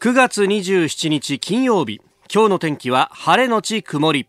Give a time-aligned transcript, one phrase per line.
[0.00, 2.00] 9月27日金曜日
[2.32, 4.26] 今日の天気は晴れのち曇り。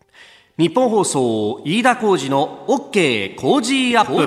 [0.58, 4.22] 日本放送飯田浩二の OK 工事アップ。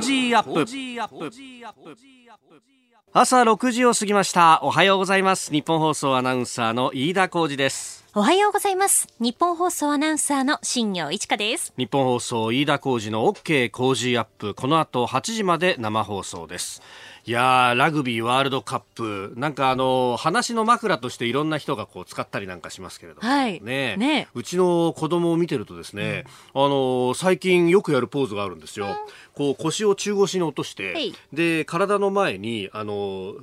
[3.13, 4.59] 朝6時を過ぎました。
[4.63, 5.51] おはようございます。
[5.51, 8.03] 日本放送アナウンサーの飯田浩二です。
[8.15, 9.07] おはようございます。
[9.19, 11.73] 日本放送アナウンサーの新業一華です。
[11.77, 14.55] 日本放送飯田浩二の OK 工事アップ。
[14.55, 16.81] この後8時まで生放送です
[17.27, 19.33] いやラグビーワールドカップ。
[19.35, 28.95] なんかあの話の枕としていろんな人がこう使ったりなんかしますけれども、はい、ねねうちの子供を見てるとですね、うん、あの最近よくやるポーズがあるんですよ、うん、
[29.33, 33.33] こう腰を中腰に落としてで体の前にあの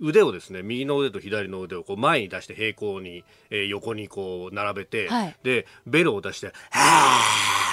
[0.00, 7.20] 腕をですね右の腕と左の腕をこう前に出して平行に、えー、横にこう並べて、はい、でベロを出して「は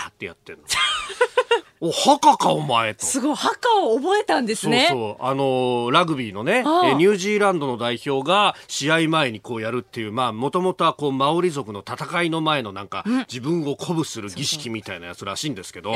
[0.08, 0.66] ーってやってるの。
[1.86, 3.06] お、墓かお前と。
[3.06, 4.88] すごい、墓を覚えたんですね。
[4.90, 5.26] そうそう。
[5.26, 15.96] あのー、ラグビーのね、えニュージーランドの代表が試合前にこうやるっていう、まあ、もともとはこう、マオリ族の戦いの前のなんか、自分を鼓舞する儀式みたいなやつらしいんですけど、い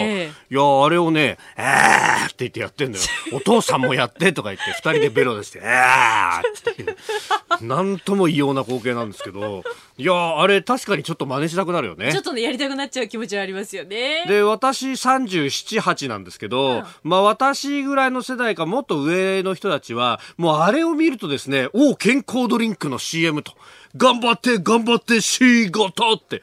[0.50, 3.06] や、あれをね、えーって言ってやってんだよ。
[3.32, 6.98] お父さんもやってとか言って、二人でベロ出して、えーっていう。
[7.62, 9.64] なんとも異様な光景なんですけど、
[9.98, 12.12] いやあれ確かにちょっと真似したくなるよね。
[12.12, 14.26] ちょっとね、やりたくなっちゃう気持ちはありますよね。
[14.28, 23.54] で、私37、8なんですけど、うん、まあ私ぐらいの世代かもっと上の人たちは、もうあれを見るとですね、お健康ドリンクの CM と、
[23.96, 26.42] 頑張って頑張って仕事って、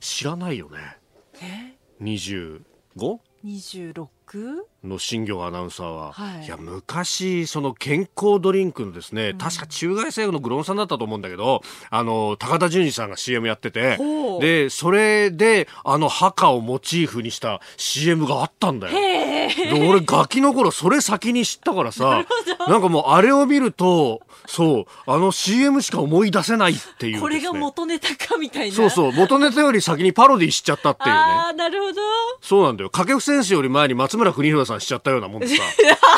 [0.00, 0.98] 知らないよね。
[1.40, 4.71] え？25?26?
[4.84, 13.98] の新業アナウンサーは、はい、いや昔その健康ドリンクのですね、うん、確か中外製薬のグロンさんだったと思うんだけどあの高田純次さんが CM やってて
[14.40, 18.92] でそれであの墓をモチーフにした CM があったんだよ。
[18.92, 22.24] で俺ガキの頃それ先に知ったからさ
[22.68, 28.74] なんかもうあれを見るとそうあの CM しか思い出せないっていう、ね、これが元ネタかみたいな。
[28.74, 29.12] そうそう。
[29.12, 31.12] 元ネタより先にパロディしちゃったっていうね。
[31.14, 32.00] ああなるほど。
[32.40, 32.90] そうなんだよ。
[32.90, 35.62] 掛布選手より前に松村邦洋さんしちゃったようなもんでさ。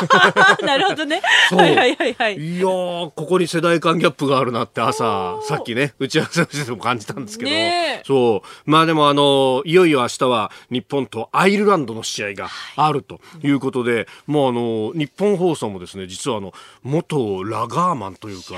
[0.65, 1.21] なるほどね。
[1.51, 2.37] はいはいはいはい。
[2.37, 8.69] いやここに世代間ギャップがあるなって朝さっきね打ち合わせをしても感じたんですけど、ね、そう。
[8.69, 18.55] まあでもあのいよいよ明日は日本とアイルランドの試合があるということで、はい、もうあの日本放送もですね実はあの元ラガーマンというか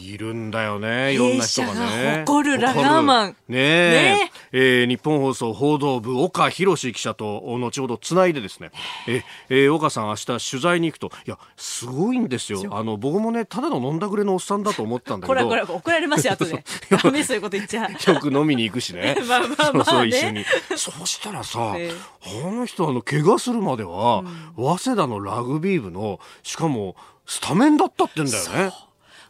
[0.00, 2.24] いるんだよねいろんな人がね。
[2.26, 3.36] 誇るラガーマン。
[3.48, 4.84] ねねえ。
[4.84, 8.70] ー、日本放送報道部岡博記者と後ほどつないでですね
[9.06, 11.10] え、えー、岡さん明日取材に行くと。
[11.26, 12.62] いやすごいんですよ。
[12.70, 15.48] あの僕もねただの飲んだくれのおっさんだと思ったんだけど。
[15.48, 16.64] これこれ怒られますよ後で。
[17.02, 17.88] ダメそういうこと言っちゃ。
[18.12, 19.16] よく飲みに行くしね。
[19.26, 20.44] まあまあまあ、ね、そう一緒に。
[20.76, 26.96] そうしたらさ、えー、あの人あの怪我するまでは、うん、早稲田のラグビー部のしかも
[27.26, 28.72] スタメンだったってんだよね。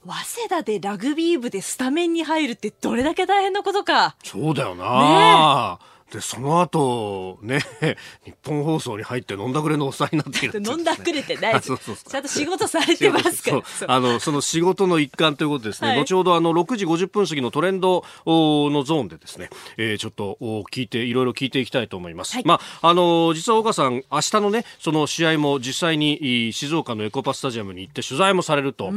[0.07, 4.17] 早稲田でラグビー部でスタメンに入るってどれだけ大変なことか。
[4.23, 5.79] そうだよな。
[5.81, 7.61] ねで、その後、ね、
[8.25, 13.63] 日本放送に入って飲んだくれのおっさんになっている、ね、 飲んだくれてない そうそうちゃんと仕事されてますから。
[13.89, 15.89] あの、その仕事の一環ということですね。
[15.89, 20.39] はい、後ほどあの、6時50分過ぎのトレンドのゾーンでですね、えー、ちょっと
[20.71, 22.35] 聞いて、いろいろ聞いていきたいと思います。
[22.35, 28.93] はい、まあ、あの、実は岡さん、明日のね、その試合も実際に静岡のエコパスタジアムに行って取材もされると、えー、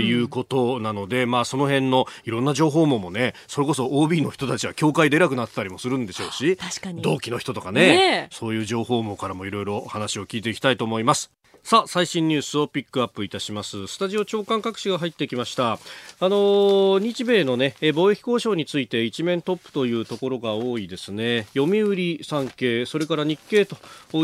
[0.00, 7.02] いうことなので、まあ、その辺のいろんな情報網もね、それこそ OB の人たちは協会出なくなってたりもするんでしょうし、確かに。
[7.02, 11.30] 同期の人とかね、ね、そういう情報網からもいろいろ話を聞いていきたいと思います。
[11.64, 13.86] さあ最新ニュースをピックアップいたします。
[13.86, 15.72] スタジオ長官各紙が入ってきました。
[15.72, 15.78] あ
[16.20, 21.46] の日米のね貿易交渉について一面トップというところが多いですね。
[21.54, 23.76] 読売産経それから日経と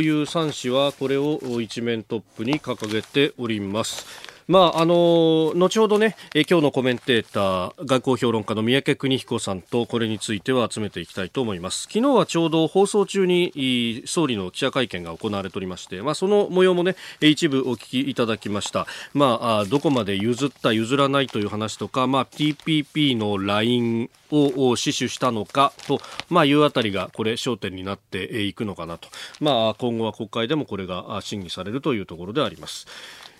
[0.02, 11.82] いう3紙はこれを一面トップに掲げておりますまああの後ほどね、え今日のコメンテーター外交評論家の三宅邦彦さんとこれについては集めていきたいと思います。
[11.82, 29.08] 昨日はちょうど放送中に総理の記者会見が行われておりまして、まあ、その模様もね一部お聞きいただきました、まあ、どこまで譲った譲らないという話とか、まあ、TPP のラインを死守したのかと、まあ、いうあたりがこれ焦点になっていくのかなと、
[29.38, 32.88] まあ、今後は国会でもこれが審議されるというところであります。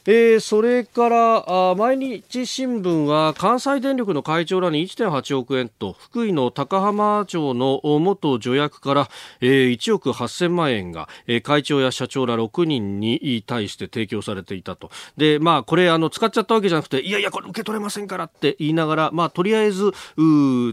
[0.07, 9.09] えー、それから毎日新聞は関西電力の会長らに1.8億円と福井の高浜町の元助役から、
[9.41, 14.91] えー、1億8000万円が、えー、会長や社長ら6人に対して提供されていたと。
[15.17, 19.93] で、まあ、これあの使っちゃったわけじゃなくていやいやこれ受け取れませんからって言いながら、まあ、とりあえず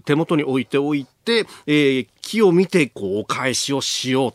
[0.06, 4.34] 手元に置いておいて、えー、木を見てこうお返しをしよう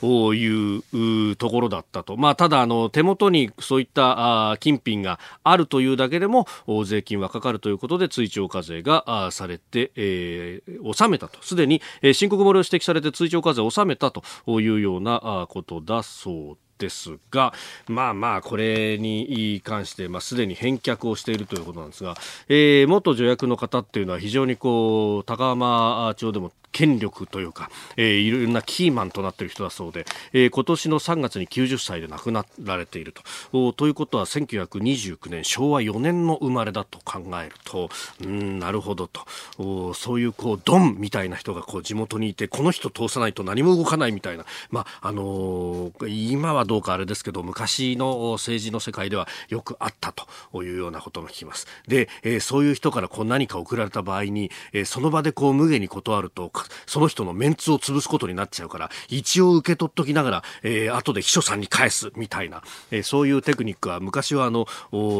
[0.00, 2.16] というところだったと。
[2.16, 6.46] まあ、ただあの手元にそういったあ金品があるというだけでも
[6.84, 11.38] 税金はかかるということで追徴課税がされて、えー、納めたと。
[11.42, 14.22] すでに、えー、申告漏れを指摘されて追徴課税を納めたと
[14.60, 17.52] いうようなことだそうですですが、
[17.86, 22.16] まあまあ、これに関して、まあ、すでに返却をしているということなんですが、
[22.48, 33.12] えー、元助役の方っていうのは非常にこう、高浜町でも権力というか、えー、いろんなキーマンとなっている人だそうで、えー、今年の3月に90歳で亡くなられている
[33.50, 33.72] と。
[33.72, 37.88] ということは1929年昭和4年の生まれだと考えると。
[38.22, 39.94] うんなるほどと。
[39.94, 51.66] そういうこうドンみたいな人がこう地元にいてこの人通さないと何も動かないみたいな、まああのー、今はどうかあれですけど昔の政治の世界ではよくあったというようなことも聞きます。
[51.88, 56.52] で、えー、そういう人からこう何か送られた場合に、えー、その場でこう無下に断ると
[56.86, 64.66] その人のメンツを潰すことになっちゃうから、一応受け取っときながら、えー、後で秘書さんに返すみたいな、えー、そういうテクニックは昔はあの、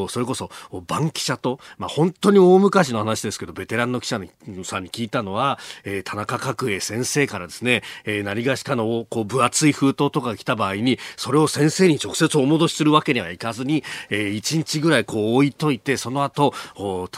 [0.08, 0.50] それこそ、
[0.86, 4.20] バンキシャと、まあ、本当に大昔の話ですけど、ベテランの記者
[4.64, 16.54] さんに聞いたのは、えー、田中角栄先生からですね、えー、何がしかの、こう、分厚い封筒とかが来た場合に、それを先生に直接お戻しするわけにはいかずに、えー、1日ぐらいこう置いといて、その後、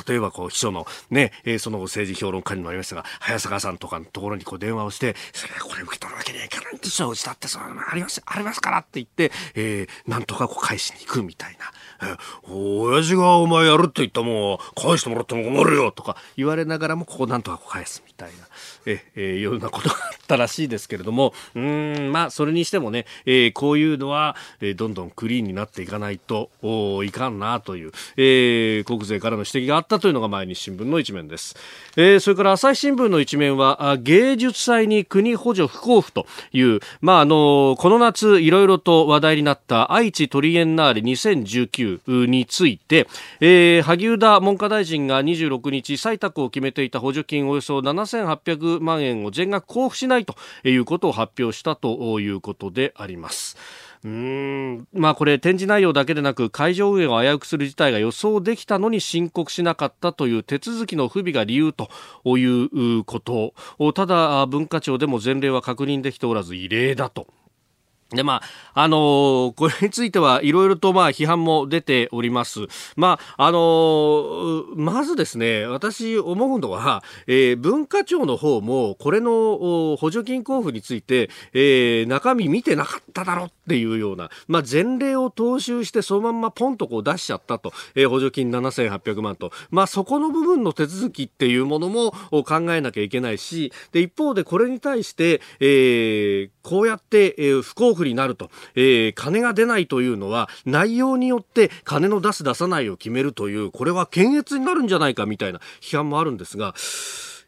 [0.06, 7.08] 例えばこう、秘書のね、えー、その政治評論家にもありましたが、早坂さんとかのところにこう電話をして、それこれ受け取るわけにはいかないんですよ。
[7.08, 11.70] うちだってそうあります、ありますからって言って、えー、なんとかこう返しに行くみたいな。
[12.02, 18.49] え親父がお前やるって言ったもん返してもらっても困るよとか言われながらもここなんとか返すみたいな。
[18.86, 31.56] ええ、ようなことがあったらしいですけれども、うん、まあ、それにしてもね、えー、こういうのは、えー、どんどんクリーンになっていかないとおいかんなという、えー、国税からの指摘があったというのが毎日新聞の一面です。
[31.96, 43.06] えー、それから朝日新聞の一面は、芸術祭に国補助不交付という、まあ、あの、この夏いろいろと話題になった愛知トリエンナーレ2019について、
[43.40, 53.56] えー、萩生田文科大臣が26日採択を決めていた補助金およそ7800万円を全額交付しないということを発表したということであります。
[54.02, 61.90] うんまあこれ展示内容だけでなく会場運営を危うくする事態が予想できたのに申告しなかったという手続きの不備が理由と
[62.38, 63.52] いうこと
[63.92, 67.26] ただ文化庁でも前例は確認できておらず異例だと
[68.10, 68.42] で、ま
[68.74, 72.66] あ、あのー、これについてはいろいろと、まあ、批判も出ております。
[72.96, 106.74] まあ、あのー、まずですね、私思うのは、えー、文化庁の方も、これの補助金交付について、えー、中身見てなかっただろっていうような、まあ、前例を踏襲して、そのまんまポンとこう出しちゃったと、えー、補助金7800万と、まあ、そこの部分の手続きっていうものも考えなきゃいけないし、で、一方でこれに対して、えー、こうやって、えー、不交付になると、えー、金が出ないというのは内容によって金の出す出さないを決めるというこれは検閲になるんじゃないかみたいな批判もあるんですが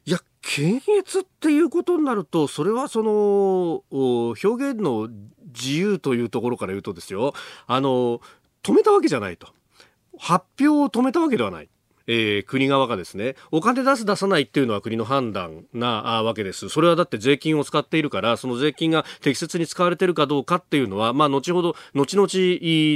[0.04, 5.08] いや検閲っていうことになるとそれはその表現の
[5.54, 7.34] 自由というところから言うとですよ。
[7.66, 8.20] あの
[8.62, 9.48] 止めたわけじゃないと。
[10.18, 11.68] 発表を止めたわけではない。
[12.06, 16.68] えー、国側がですねお金出す出さないっていうのは国の判断なわけです。
[16.68, 22.28] それはだって税金を使っているからその税金が適切に使われているかどうかっていうのはまあ後ほど後々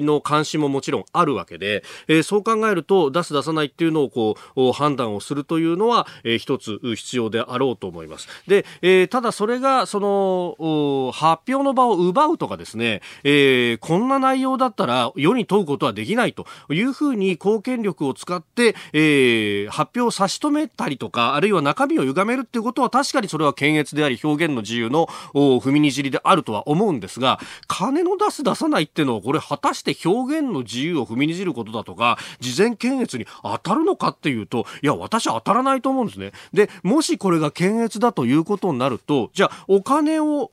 [0.07, 8.29] の監視ももちろんあるわけで、えー、そう考えると出す出さないっていうのをこう判断をするというのは、えー、一つ必要であろうと思います。
[8.47, 36.33] で、えー、ただそれがその発表の場を奪うとかですね、えー、こんな内容だったら世に問うことはできないというふうに公権力を使ってえー、発表を差し止めたりとか、あるいは中身を歪めるっていうことは確かにそれは検閲であり表現の自由の踏みにじりであるとは思うんですが、金の出す出さないっていうのはこれ果たして表現の自由を踏みにじることだとか、事前検閲に当たるのかっていうと、いや、私は当たらないと思うんですね。
[36.55, 40.51] で、もしこれが検閲だということになると、じゃあお金を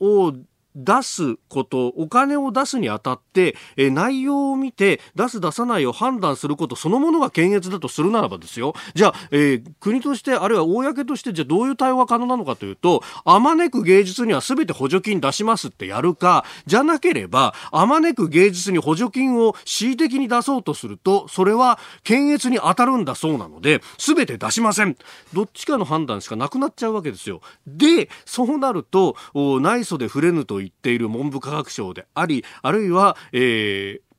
[0.76, 8.74] 出すこと、お金を出すにあたって、え内容を見て出す出さないを判断することそのものが検閲だとするならばですよ。
[8.94, 24.98] じゃあ、えー、国として、あるいは公として、じゃあどういう対応が可能なのかというと、あまねく芸術には全て補助金出しますってやるか、じゃなければ、あまねく芸術に補助金を恣意的に出そうとすると、それは検閲に当たるんだそうなので、全て出しません。
[25.34, 27.42] どっちかの判断しかなくなっちゃうわけですよ。
[27.68, 29.16] で、そうなると、
[29.62, 34.13] 内緒で触れぬという言っている文部科学省であり、あるいは、えー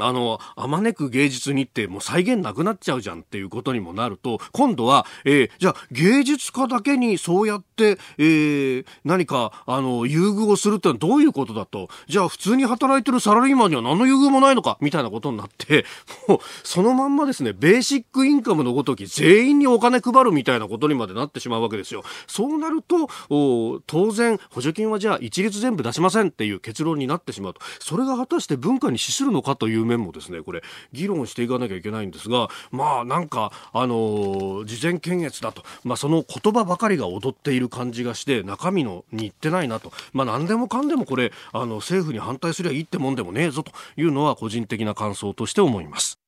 [0.00, 15.84] あの、あまねく芸術にってもう再現なくなっちゃうじゃんっていうことにもなると、今度は、えー、じゃあ芸術家だけにそうやって、えー、何か、あの、優遇をするってのはどういうことだと、じゃあ普通に働いてるサラリーマンには何の優遇もないのか、みたいなことになって、
[16.28, 22.02] もう、そのまんまですね、ベーシックインカムのごとき全員にお金配るみたいなことにまでなってしまうわけですよ。
[22.26, 27.60] そうなると、お当然、補助金はじゃあ一律全部出しませんっていう結論になってしまうと。
[27.80, 46.18] それが果たして文化に資するのかという面もですねこれ議論していかなきゃいけないんですがまあなんかあの事前検閲だと、まあ、その言葉ばかりが踊っている感じがして中身のにいってないなと、まあ、何でもかんでもこれあの政府に反対すりゃいいってもんでもねえぞというのは個人的な感想として思います。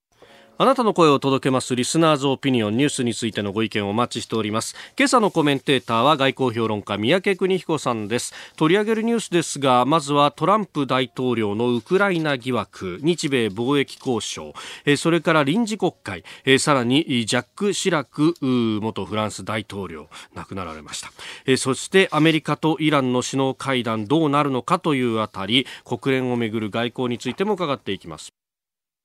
[0.62, 4.76] あなたの声を届けますリスナーズオピニオンニュースについてのご意見をお待ちしております。
[4.94, 8.34] 今朝のコメンテーターは外交評論家三宅邦彦さんです。
[8.56, 14.52] 取り上げるニュースですが、まずはトランプ大統領のウクライナ疑惑、日米貿易交渉、
[14.84, 21.10] えそれから臨時国会、えさらにジャック・シラク元フランス大統領亡くなられました。
[21.46, 28.39] えそしてアメリカとイランの首脳会談どうなるのかというあたり、国連をめぐる外交についても伺っていきます。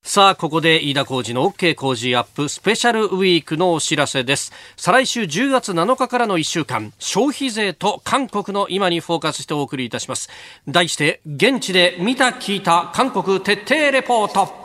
[0.08, 4.54] さあ、ここで飯田工事の OK 工事アップスペシャルウィークのお知らせです。
[4.78, 10.30] 再来週10月7日からの1週間、消費税と韓国の今にフォーカスしてお送りいたします。
[10.68, 14.65] 題して、現地で見た聞いた韓国徹底レポート。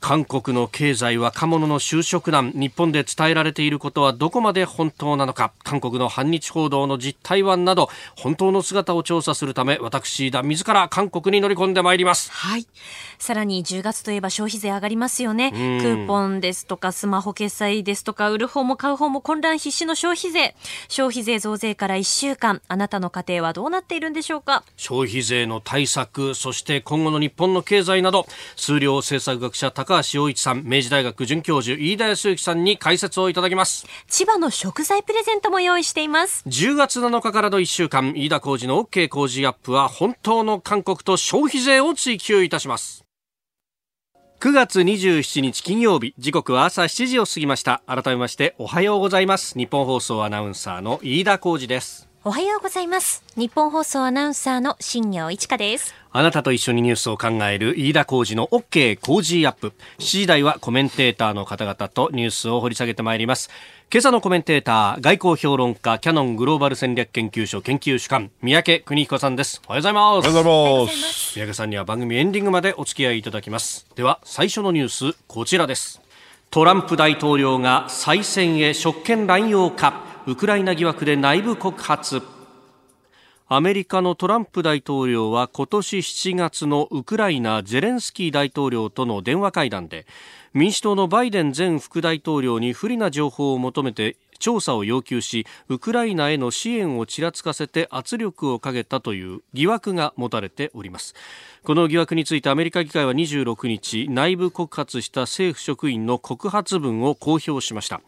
[0.00, 12.32] 韓国の経済若者の就職難日本で伝えられていることはどこまで本当なのか韓国の反日報道の実態はなど本当の姿を調査するため私田自ら韓国に乗り込んでまいります。
[12.32, 12.66] はい。
[13.18, 15.50] さらに10月といえば消費税上がりますよね。
[15.52, 20.54] クーポンですとかスマホ決済ですとか売る方も買う方も混乱必至の消費税。
[20.88, 24.64] 消費税増税から1週間あなたの家庭はどうなっているんでしょうか？
[24.76, 28.26] 消費税の対策そして今後の日本の経済など
[28.56, 33.88] 数量政策学者高高橋洋一さん、明治大学准教授、飯田康之さんに解説をいただきます。
[34.06, 36.44] 千葉の食材プレゼントも用意しています。
[36.46, 43.04] 10月7日からの1週間、飯田浩二の OK 工事アップは、本当の韓国と消費税を追求いたします。
[44.38, 47.82] 9月27日金曜日、時刻は朝7時を過ぎました。
[47.88, 49.58] 改めましておはようございます。
[49.58, 52.08] 日本放送アナウンサーの飯田浩二です。
[52.22, 53.24] おはようございます。
[53.34, 55.99] 日本放送アナウンサーの新業一華です。
[56.12, 59.72] あなたと一緒にニュースを考える飯田浩二の OK 工事アップ。
[59.98, 63.48] 7時台はコメンテーターの方々とニュースを掘り下げてまいります。
[63.92, 69.62] 今朝のコメンテーター、外交評論家、キャノングローバル戦略研究所研究主幹、三宅邦彦さんです。
[69.68, 70.02] おはようございます。
[70.02, 71.32] おはようございます。
[71.34, 73.86] 三宅さんには番組エンディングまでお付き合いいただきます。
[73.94, 76.00] では、最初のニュース、こちらです。
[76.50, 82.39] トランプ大統領が再選へ職権乱用か、ウクライナ疑惑で内部告発。
[83.52, 90.06] アメリカのトランプ大統領は今年7月のウクライナゼレンスキー大統領との電話会談で
[90.54, 101.14] 民主党のバイデン前副大統領に不利な情報を求めて調査を要求しウクライナへの支援をちらつかせて圧力をかけたという疑惑が持たれております。
[101.62, 108.00] この疑惑についてアメリカ議会は26日内部告発した政府職員の告発文を公表しました。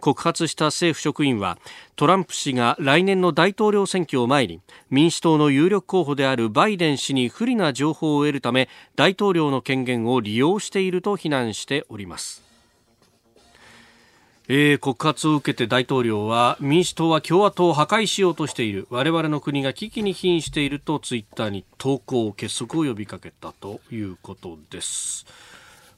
[0.00, 1.56] 告発した政府職員は
[1.94, 12.45] トランプ氏が来年の大統領選挙を前に民主党の有力候補であるバイデン氏に不利な情報を得るため大統領の権限を利用していると非難しております。
[14.48, 25.26] えー、告発を受けて大統領は民主党は共和党を破壊しようとしている我々の国が危機に瀕しているとツイッターに投稿結束を呼びかけたということです。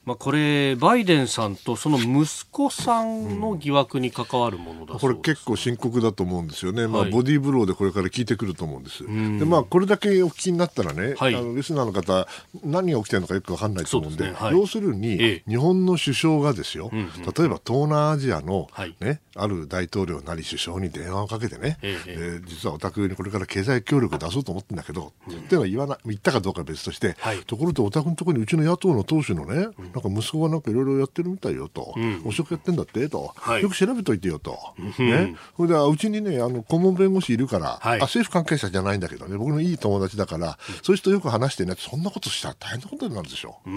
[0.09, 9.11] まあ、これ、バイデンさんとその息子さんの疑惑に関わるものだ、うん、これ結構深刻だと思うんですよね、まあ、ボディーブローでこれから聞いてくると思うんです、で
[9.45, 12.27] まあ、これだけお聞きになったらね、はい、あのリスナーの方、
[12.63, 14.35] 何が起きてるのかよく分かんないと思うんで、でね。
[14.35, 29.67] はい、要するに、ええ、日本の首相がですよ、うんうん、例えば東南アジアの、はい、ね、ある大統領なり首相に電話をかけてね、ええー、実はお宅にこれから経済協力出そうと思ってるんだけど、うん、っては言わな言ったかどうかは別として、ところでお宅のところにうちの野党の党首のね、
[30.01, 39.37] なんか息子がなんかいろろいろやってるみたいよと、うん、汚職やってんだってと、はい、よく調べといてよと、うん、ね、それでうちにねあの顧問弁護士いるから、はい、あ政府関係者じゃないんだけどね。
[39.37, 41.75] 僕のいい友達だから、うん、そういう人よく話してね。
[41.77, 43.59] そんなことしたら大変なことになるでしょ。
[43.65, 43.69] う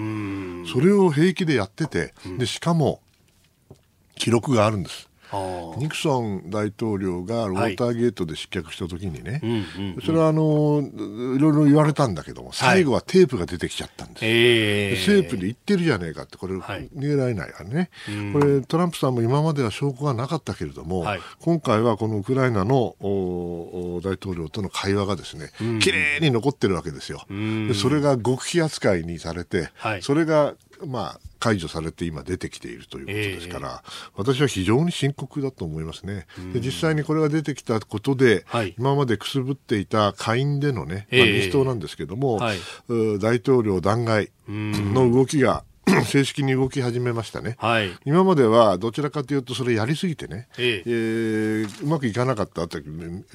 [0.67, 2.13] それを平気でやってて。
[2.37, 3.01] でしかも
[4.15, 5.09] 記録があるんです
[5.77, 10.83] ニクソン大統領がウォーターゲートで失脚した時にね、はい、それはあの
[11.35, 17.89] いろいろ言われたんだけども、最後はテープが出てきちゃったんです、はい、テープで言ってるじゃねえかって、これ、逃げられないからね、
[18.33, 21.05] これ、トランプさんも今までは証拠がなかったけれども、
[21.41, 27.25] 今回はこのウクライナの大統領との会話がですね、きれいに残ってるわけですよ。
[27.29, 29.69] でそれが極秘扱いにされて、
[30.01, 30.53] それが
[30.85, 36.25] まあ、解除されて今出てきているということですから、えー、私は非常に深刻だと思いますね。
[36.53, 42.57] で実際にこれが出てきたことで、はい、今までくすぶっていた下院でのね、まあ、民主党なんですけども、はい、
[43.19, 45.63] 大統領弾劾の動きが
[46.05, 50.83] 正式に動き始めましたね、はい、今まではどちらかというと、それやりすぎてね、ええ。
[50.85, 52.81] えー、うまくいかなかったって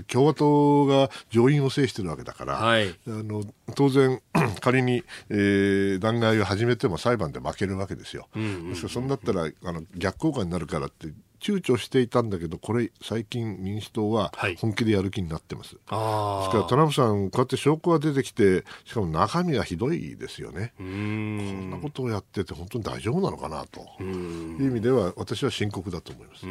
[0.07, 3.43] 共和党が上院を制してるわけだから、はい、あの
[3.75, 4.21] 当然、
[4.61, 8.29] 仮に、えー、弾劾を始めても裁判で負けるわけですよ。
[8.35, 11.09] うんうんうんうん、そんだったらあの逆効果になるからって
[11.41, 15.77] 躊躇していたんだけど、これ、最近、民主党は本気でやる気になってます。
[15.87, 20.73] はい、ですから、トランプさん、こうやって証拠が出てきて、しかも中身がひどいですよね。
[20.77, 26.47] こんなことをやってて、本当に大丈夫なのかなという意味では、私は深刻だと思います。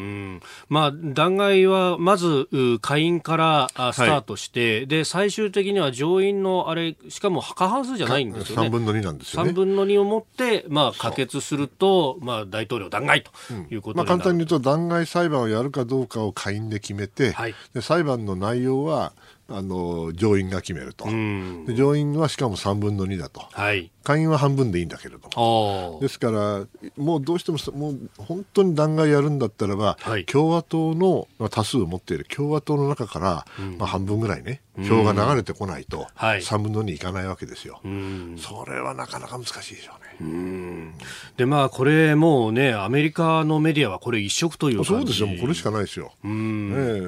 [0.70, 2.48] まあ、弾劾は、まず、
[2.82, 8.67] 下院からスタートして、はい、で、最終的には上院のあれ、しかも過半数じゃないんですよね。
[8.67, 9.51] 3分の2なんですよね。
[9.51, 13.32] 3分の2をもって、まあ、可決すると、まあ、大統領弾劾と
[13.70, 19.13] いうことになる、うん、まあ、簡単に言うと、弾劾裁判をやるかどうかを下院で決めて、はい、で裁判の内容は
[19.50, 37.81] あの上院が決めると、で上院はしかも3分の2だと、はい、下院は半分でいいんだけれども、ですから、もうどうしてももう本当に弾劾やるんだったらば、はい、共和党の多数を持っている共和党の中から、うん、まあ、半分ぐらいね、票が流れてこないと、3分の2いかないわけですよ、
[38.37, 40.93] それはなかなか難しいでしょうね。
[41.35, 45.27] でまあこれもうねアメリカのメディアはこれ一色というそうですよ。
[45.27, 46.29] もうこれしかないですよ、ね、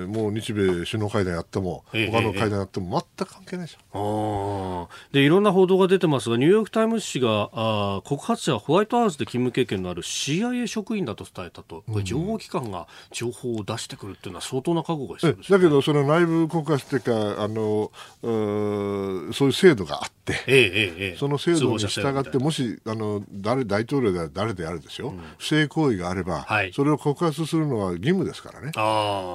[0.05, 11.83] もう日米首脳会談やっても、他の会談やっても全く関係ないですよ、でいろんな報道が出てますがニューヨーク・タイム誌があ告発者はホワイトハウスで勤務経験のある CIA 職員だと伝えたと。
[11.91, 17.91] これ情報機関が情報を出してくるっていうのは相当な覚悟が必要です、ね、だけどその内部告発というかあの
[18.23, 28.71] うそういう制度があって、ええええ、その制度に従ってもしあのの誰大統領である誰であるですよ、うん、不正行為があれば、はい、それを告発するのは義務ですからね、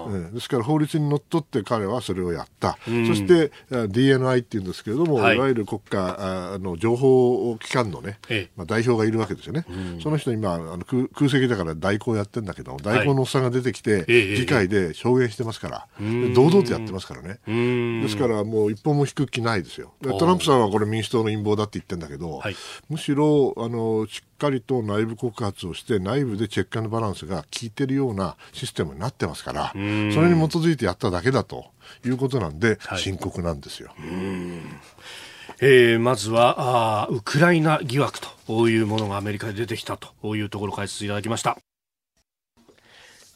[0.08, 8.18] うん、ですから法律にのっとって彼はそれをやった、うん、そして DNI っていうんですけれども、はい、いわゆる国家の情報機関のね、
[8.56, 9.64] まあ、代表がいるわけですよね、
[10.02, 14.04] その人今あの空空席だから代行やってるんだけど代行のおっさんが出てきて、はい、
[14.36, 15.86] 議会で証言してますから、
[16.34, 17.40] 堂々とやってますからね、
[18.02, 19.92] ですからもう一歩も引く気ないですよ。
[20.02, 22.42] トランプさんはこれ民主党の陰謀だって言ってるんだけど、
[22.88, 29.82] むしろあのしっかりと内部告発をして内部でチェックバランスが効いてるようなシステムになってますからそれ
[30.30, 31.66] に基づいてやっただけだと
[32.04, 33.94] いうことなんで、はい、深刻なんですよ。
[35.60, 41.58] えー、まずはあウクライナ疑惑というものがアメリカで出てきたというところ解説いただきました。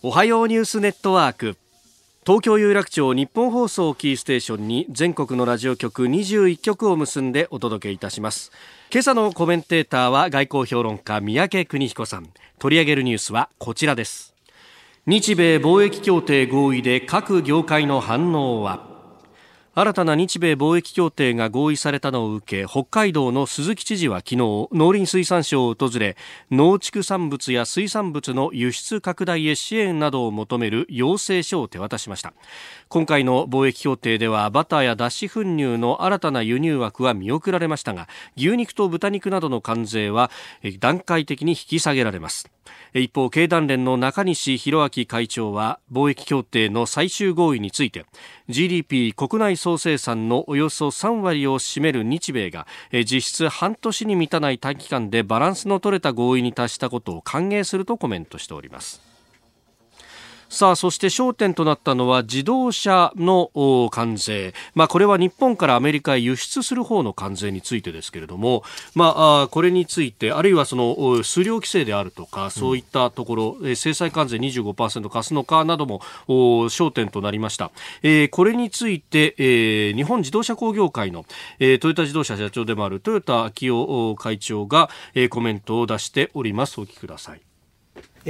[0.02, 1.57] おはようニュースネットワーク。
[2.26, 8.52] 東京有楽町日本放送キーステーションに全国のラジオ局21局を結んでお届けいたします。
[8.92, 12.28] 今朝のコメンテーターは外交評論家三宅邦彦さん。
[12.59, 14.35] 取り上げるニュースはこちらです。
[15.07, 18.97] 日米貿易協定合意で各業界の反応は？
[19.79, 24.37] 新たな日米貿易協定が合意されたのを受け北海道の鈴木知事は昨日
[24.73, 26.17] 農林水産省を訪れ
[26.51, 32.35] 農畜産物や水産物の輸出拡大へ支援などを求める要請書を手渡しました。
[32.90, 40.31] 今回の貿易協定ではバターや脱脂粉乳の新たな輸入枠は見送られましたが牛肉と豚肉などの関税は
[40.81, 42.51] 段階的に引き下げられます。
[42.94, 48.07] 一方経団連の中西弘明会長は貿易協定の最終合意について
[48.48, 52.66] GDP 国内総生産のおよそ3割を占める日米が
[53.05, 59.08] 実質半年に満たない短期間でバランスの取れた合意に達したことを歓迎するとコメントしております。
[60.48, 63.50] さあそして焦点となったのは自動車の
[63.90, 68.62] 関税、まあ、これは日本からアメリカへ輸出する方の関税についてですけれども、
[68.94, 77.70] まあ、これについてあるいはその数量規制であるとかそういったところ、うん、制裁関税25%貸すのかなども焦点となりました、
[78.02, 81.26] えー、これについて、えー、日本自動車工業会の、
[81.58, 86.80] えー、トヨタ自動車社長でもある豊田昭夫会長が、えー、コメントを出しております。
[86.80, 87.47] お聞きください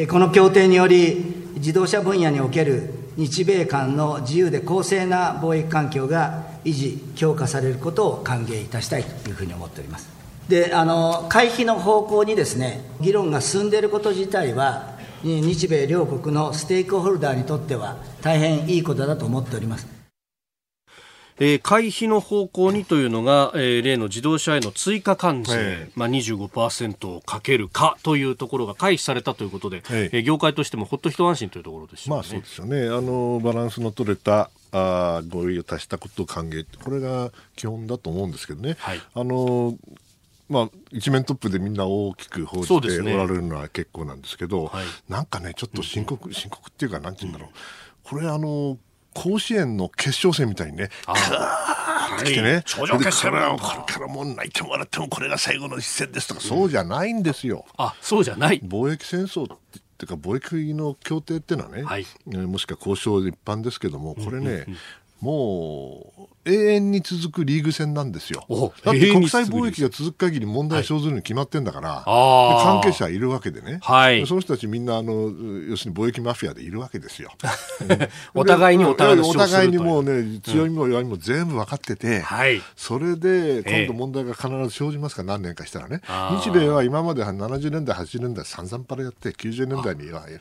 [0.09, 1.25] この協定により、
[1.57, 10.09] 自動車分野における日米間の自由で公正な貿易環境が維持、強化されることを歓迎いたしたいというふうに思っております。
[10.49, 19.98] で、あの、回避の方向にですね、議論が進んでいること自体は、日米両国のステークホルダーにとっては大変いいことだと思っております。
[21.41, 32.89] えー、回避の方向にというのが、えー、例の自動車への追加関税、はいまあ、25%をかけるかというところが回避されたということで、はい、えー、業界としてもほっと一安心というところでしね、まあ、そうですよね。
[32.89, 36.67] あのバランスの取れたあ合意を足したことを歓迎。
[36.83, 38.77] これが基本だと思うんですけどね。
[38.79, 39.77] はい、あの
[40.49, 48.79] まあ、一面トップでみんな大きく報じておられるのは結構なんですけど、ねはい、なんかね、ちょっと深刻、深刻っていうか、なんて言うんだろう、これ、あの
[49.19, 57.65] 甲子園の決勝戦みたいにね、カーッてきてね、頂上決戦これからもう泣いてもらってもこれが最後の一戦ですとか、そうじゃないんですよ。
[57.77, 58.61] あそうじゃない。
[58.61, 59.59] 貿易戦争っ
[59.99, 64.77] ていうか貿易の協定っていうのはね、はい、もしくは交渉一般ですけどもこれね、うんうんうん。
[65.21, 68.47] もう永遠に続くリーグ戦なんですよ。
[68.83, 75.31] だって国際貿易が続く限り問題生ずるに決まってんだから、はい、関係者いるわけでね、はい、その人たちみんなあの
[75.69, 77.33] 要するに貿易マフィアでいるわけですよ。
[78.35, 82.25] お互いにお互いお互いにもうね強みも弱みも全部分かってて、うん。
[82.77, 86.01] それで今度問題が必ず生じますから、何年かしたらね。
[86.43, 90.41] 日米は今まで70年代80年代散々パラやって90年代にはやっ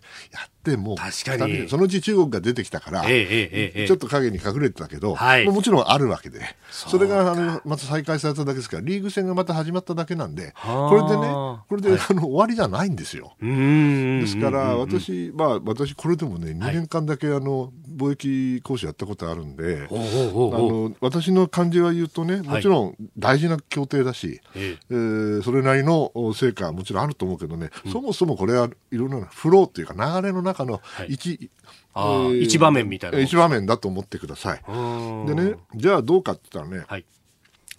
[0.63, 1.69] てもう確かに。
[1.69, 6.41] そのうち中国が出てきたから、えええ、ちょっと影に隠れてたけど、はい、もちろんあるわけで。
[6.69, 13.33] それがあのまた再開されただけですからリーグ戦がまた始まっただけなんでこれでねこれで、あの終わりじゃないんですよ。
[13.41, 24.77] ですから私まあ私これでもね2年間だけあの貿易講師やったことあるんで、あの私の感じは言うとねもちろん大事な協定だし、え。
[24.93, 31.49] ー、それなりの成果はもちろんあると思うけどね、そもそもこれはいろんなフローっていうか流れの中の一、はい、
[32.41, 34.61] 一場面みたいな一場面だと思ってください。
[35.27, 37.05] でねじゃあどうかって言ったらね、はい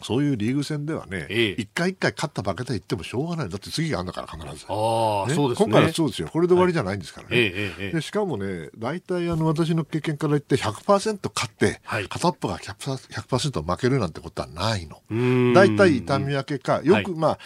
[0.02, 3.48] そういうリーグ戦ではね、一、え回一回勝った負けた言ってもしょうがない。
[3.48, 4.66] だって次があるんだから必ず。
[4.68, 5.66] ああ、ね、そうですね。
[5.66, 6.28] 今回はそうですよ。
[6.28, 7.36] これで終わりじゃないんですからね。
[7.78, 15.02] はい、でしかもね、大体あの私の経験から言って100%勝って、はい、片っぽが 100%, 100負けるなんてことはないの。
[15.54, 17.38] 大体痛み分けか、よく、まあ、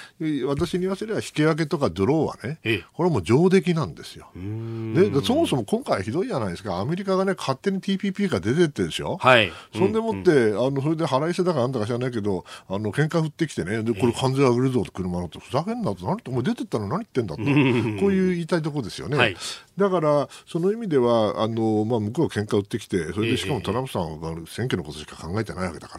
[0.47, 4.31] 私に言わせれば引き分けとかドローはね、これも上出来なんですよ。
[4.35, 6.79] でそもそも今回ひどいじゃないですか。
[6.79, 9.17] アメリカがね、勝手に TPP が出てってでしょ。
[9.19, 9.53] はい。
[9.75, 19.37] そんでもって、あの、それで払い捨てだかなんだか知らないけど、あの喧嘩振ってきてねでこれ関税上げるぞ車のってふざけんなと何お前出てったら何言ってんだとこういう言いたいところですよね、はい、
[19.77, 25.99] だからその意味ではあの、まあ、向こうは喧嘩売ってきてそれでしかもトランプさんは選挙のことしか考えてないわけだか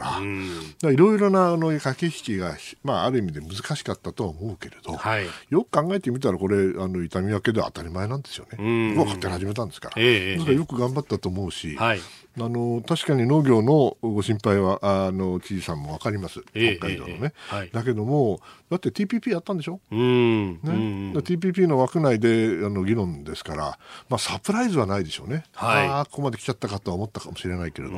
[0.82, 8.94] らいろいろなあの駆け引きが、まあ、ある意味で難しかったとは思うけれど、はい、よく考えてみたらこれあの痛み分けで当たり前なんですよね。
[8.96, 12.00] 僕は勝手に始めたんですから、えー、だからよく頑張ったと思うし、はい。
[12.40, 18.40] あの確かに農業のご心配はあの知事さんも分かります、北海道のね、えーはい、だけども、
[18.72, 23.73] だって TPP やったんでしょ、うんね、うん、TPP の枠内であの議論ですから、
[24.10, 27.98] まあ、サプライズはないでしょうね、はい、ああ、ここまで来ちゃったかとは思ったかもしれないけれど、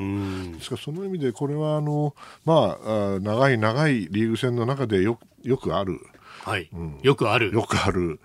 [0.54, 6.00] ですからその意味で、これはあの、まあ、長い長いリーグ戦の中でよよくある。
[6.46, 7.52] はい、うん、よくある。
[7.52, 8.20] よくある。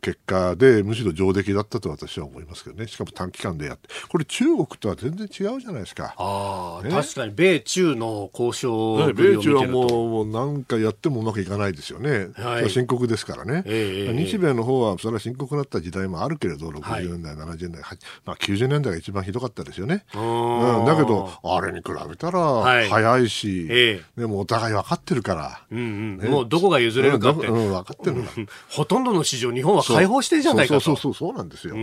[0.00, 2.88] 結果で、むしろ上出来だったと私は思いますけどね。
[2.88, 3.90] しかも短期間でやって。
[4.08, 6.14] これ中国とは全然違うじゃないですか。
[6.16, 12.28] ああ、ね、確かに米中の交渉、ね、米中はもうもう何かやってもうまくいかないですよね。
[12.36, 17.82] はい、深刻ですからね、えー、日米の方はそれは深刻だった時代もあるけれど、60年代、はい、70年代、
[18.24, 20.04] まあ、90年代が一番ひどかったですよね。
[20.14, 24.00] うん、だけど、あれに比べたら早いし、はいえ。
[24.16, 25.64] ー、でもお互い分かってるから。
[25.70, 26.18] うんうん。
[26.18, 28.24] ね、もうどこが譲れるかって、うん、分かってる
[28.70, 30.80] ほとんどの市場、日本は開放してるじゃないかと。
[30.80, 31.74] そうそうそうそうなんですよ。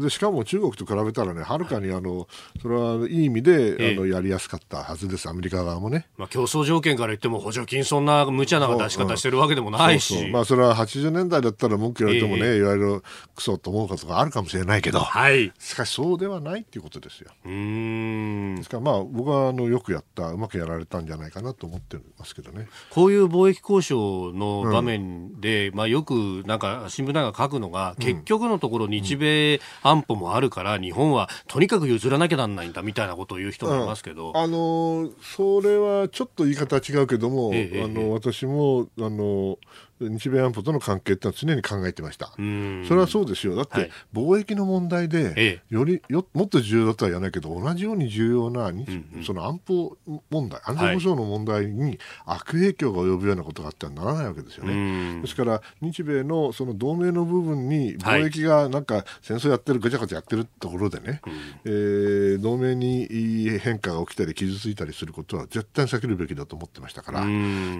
[0.00, 2.26] でしかも中国と比べたらね、はるかにあの
[2.60, 6.08] それはいい意味で、えあのやりやすかったはずです、アメリカ側もね。
[6.16, 10.14] まあ競争条件から言っても補助金そんな無茶な出し方してるわけでもないし。
[10.14, 13.02] そうそうまあそれは80年代だったら文句言われてもね、いわゆる
[13.34, 17.30] クソと思うことがあるかもしれないけど、はい、しかしそうではないっていうことですよ。
[17.44, 22.68] うんですからまあ僕はあのよくやったうまくやられたんじゃないかなと思ってますけどね。
[22.90, 39.58] こういう貿易交渉の場面で、うん、まあよくなんか新聞なんか書くのが、結局のところ日米安保もあるから、日本はとにかく譲らなきゃなんないんだみたいなことを言う人もいますけど、うん、あのそれはちょっと言い方は違うけども、ええ、あの私もあの
[40.08, 42.32] 日米安保との関係ってのは常に考えてました。
[42.36, 43.54] それはそうですよ。
[43.54, 48.72] だって、貿易の問題で、よりよもっと重要だとは言わないけど、同じように重要な、
[49.24, 49.96] その安保
[50.30, 55.20] 問題、安全保障の問題に悪影響が及ぶようなことがあってはならないわけですよね。
[55.22, 61.20] ですから、日米のその同盟の部分に、貿易がなんか戦争やってる、ぐちゃぐちゃやってるところでね、
[61.64, 67.20] えー、同盟に変化が起きたり、傷ついたりすることは絶対避けるべきだと思ってましたから、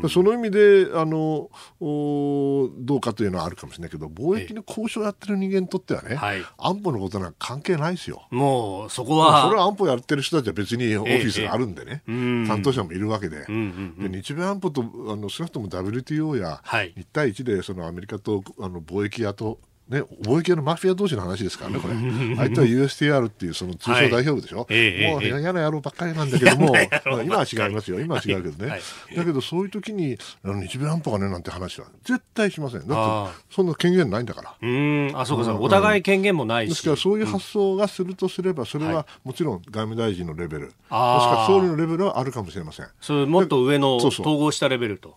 [0.09, 8.27] その意味で、あの、おのどうかというのはあるかもしれないけど貿易の交渉をやってる人間にとってはね、はい、安保のことなんか関係ないですよ。
[8.31, 13.47] もうそこはそれは安保やってる人たちは別にオフィスがあるんでね、担当者もいるわけで。
[13.47, 19.59] で、日米安保とあの少なくとも WTO や1対1でそのアメリカとあの貿易屋と
[19.93, 21.95] ね、貿易のマフィア同士の話ですからね、これ。
[22.37, 24.61] 相手は USTR っていうその通称代表部でしょ。
[24.61, 26.75] はい、もう嫌な野郎ばっかりなんだけども、
[27.23, 28.01] 今は違いますよ。
[28.01, 28.71] 今は違うけどね。
[28.71, 28.81] はい、
[29.15, 32.89] だけどそういう時に、あの日米安保がねなんて話は絶対しません。
[32.89, 34.55] だって、そんな権限ないんだから。
[34.61, 35.61] うん、あ、そうかそうか。
[35.61, 36.71] お互い権限もないし。
[36.71, 42.87] ですからそういう発想がするとすれば、それはもちろん外務大臣のレベル、もしくは総理のレベルはあるかもしれません。
[43.01, 45.17] それもっと上の統合したレベルと。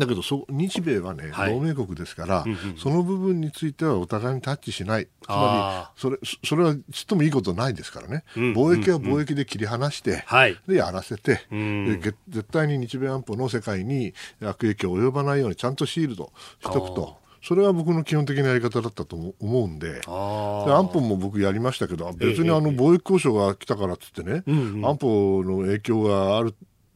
[0.00, 10.24] だけどそ日米はね、はい、同盟国ですから、うんうん、その部分についてはお互いにタッチしない、つまりそれそれはちっともいいことないですからね、うん、貿易は貿易で切り離して、
[10.66, 17.20] でやらせて、で絶対に日米安保の世界に悪影響を及ばないようにちゃんとシールドしとくと。
[17.42, 26.54] それは僕の基本的なやり方だったと思うんで、で安保も僕やりましたけど、別にあの貿易交渉が来たからっつってね、ええ、安保の影響がある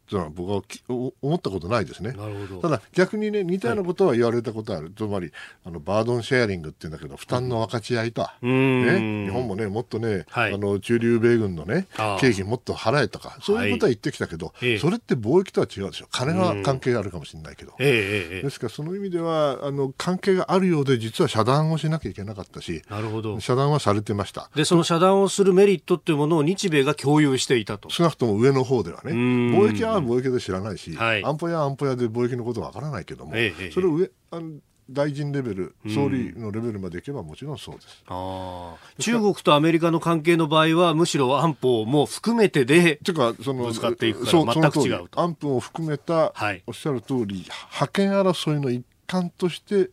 [0.09, 2.15] というのは僕は思ったことないですね。
[2.61, 5.33] ただ逆にね似たようなことは言われたことある、はい、つまり
[5.65, 11.87] あのバードンシェアリングっていうんだけど負担の分かち合いと、うん、ね、日本もねもっとね、はい、あの中流米軍のね
[12.21, 16.07] 経費もっと払えとかそういうことは言ってきたけど、はい、それって貿易とは違うでしょ。
[16.11, 23.41] 金は関係があるかもしれないけど、ですからその意味ではあの関係があるようで実は遮断をしなきゃいけなかったしなるほど。
[23.41, 24.51] 遮断はされてました。
[24.55, 27.91] でその遮断をするメリットっていうものを日米が共有していたと。
[27.91, 29.13] 少なくとも上の方ではね。
[29.13, 34.59] 貿易は貿易で知らないし、はい、安保や安保やで貿易のことはわからないけども、ええ、それを上あの
[34.91, 38.05] 大臣レベル、総理のレベルまでいけばもちろんそうです。
[38.07, 45.21] あ中国とアメリカの関係の場合は、むしろ安保も含めてで、てかそのぶつかっていくから全く違うと。
[45.21, 49.91] 安保を含めた、はい、おっしゃる通り、覇権争いの一環として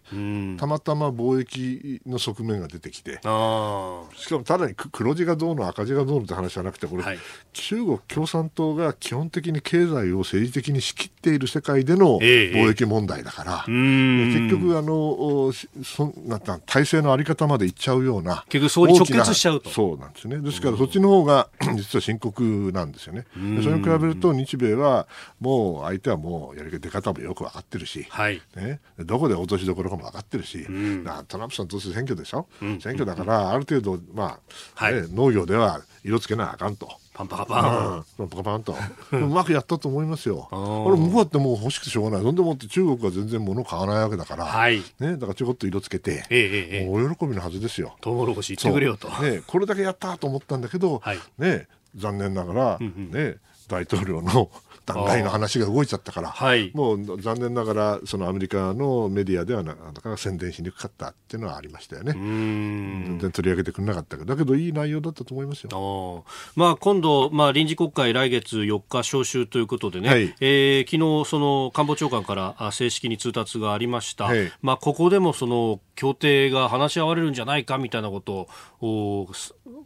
[0.57, 7.19] たまたま貿易の側面が出てきてしかもただに黒字がどうの赤字がどうのって話じゃなくてこれ、はい、
[7.53, 15.51] 中国共産党が基本的に経済を政治的に仕切っている世界での貿易問題だから、えー、結局あの
[15.83, 19.69] そな体制の在り方までいっちゃうような結局そに直結しちゃうと。
[19.69, 20.37] そうなんですね。
[20.39, 23.25] ですからそっちの方が 実は深刻なんですよね。
[23.33, 25.07] それに比べると日米は
[25.39, 34.39] もう相手はもうやり方もよく分かってるし、はい、ね、どこで落としどころかも分かってるし、うん、トランプさんどうせ選挙でしょ、うん、選挙だからある程度、ま
[34.75, 36.89] あ、はい、ね、農業では色つけなあかんと。
[37.13, 38.75] パンパカパン、パンパカパンと。
[39.11, 40.47] うまくやったと思いますよ。
[40.51, 42.21] これ向こうってもう欲しくてしょうがない。
[42.23, 47.95] そんでもって中国は全然物買わないわけだから、はい、ね、だからちょこっと色つけて、ええ、もうお喜びのはずですよ。
[48.01, 53.35] トウモロコシ言ってくれよと、ね、これだけやったと思ったんだけど、はい、ね、残念ながら、ね、
[53.67, 54.49] 大統領の
[54.85, 62.13] 弾劾の話が動いちゃったから、はい、もう残念ながらそのアメリカのメディアではなかなか宣伝しにくかったっていうのはありましたよね。
[62.13, 66.25] 全然取り上げてくれなかったけどだけどいい内容だったと思いますよ。
[66.55, 78.47] まあ、今度、まあ、臨時国会来月4日召集ということでね、はい、えー、昨日その官房長官から正式に通達がありました、はい、まあ、ここでもその協定が話し合われるんじゃないかみたいなこと
[78.81, 79.29] を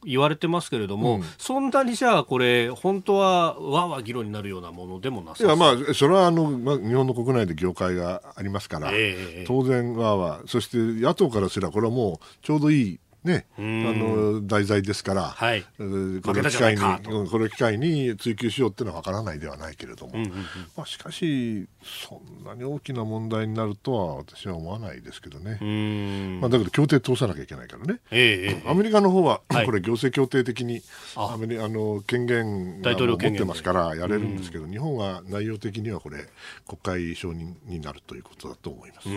[0.05, 16.81] 言われてますけれども、うん、そんなにじゃあこれ本当はわわ議論になるようなものでもなさいやまあそれはあの、まあ、日本の国内で業界がありますから、えー、当然わわそして野党からすればこれはもうちょうどいいね、あの題材ですから、はい、これを機会に
[17.27, 20.37] これを機会に追及しようっていうのは分からないではないけれども、うんうんうん、
[20.77, 30.81] まあ、しかしそんなに大きな問題になるとは私は思わないですけどね、まあ、だけど協定通さなきゃいけないからね、えー、アメリカの方は、はい、これ行政協定的に
[31.15, 36.27] アメリあの権限が持ってますからやれるんですけど、日本は内容的にはこれ
[36.67, 39.09] 国会承認になるということだと思います。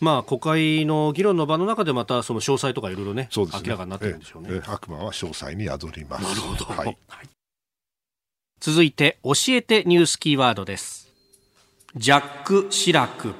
[0.00, 4.48] まあ、国会の議論の場の中でまたその詳細とかいろいろね、ね明らかになってるんでしょうね。
[4.52, 6.22] ええ、悪魔は詳細に宿ります。
[6.24, 6.64] なるほど。
[6.64, 6.96] はい、
[8.60, 11.12] 続いて、教えてニュースキーワードです。
[11.96, 13.34] ジャック・シラク。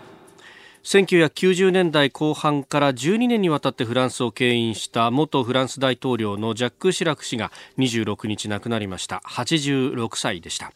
[0.83, 10.73] 1990年代後半から12年にわたってフランスを牽引した元フランス大統領のジャック・シラク氏が26日亡くなりました86歳でした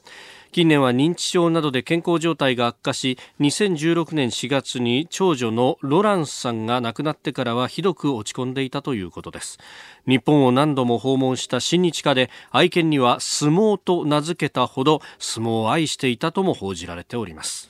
[0.54, 9.58] 近年は認知症などで健康状態が悪化し2016年4月に長女のロランスさんが亡くなってからはひどく落ち込んでいたということです。
[10.06, 17.68] 日本を何度も訪問した親日家で愛犬には相撲と名付けたほど相撲を愛していたとも報じられております。